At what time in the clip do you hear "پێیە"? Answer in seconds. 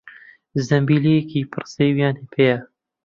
2.31-2.57